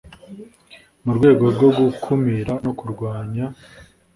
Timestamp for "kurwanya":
2.79-3.45